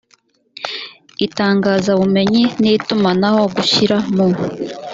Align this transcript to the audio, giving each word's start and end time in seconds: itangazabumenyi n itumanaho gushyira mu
itangazabumenyi 1.25 2.43
n 2.61 2.63
itumanaho 2.75 3.41
gushyira 3.55 3.97
mu 4.15 4.27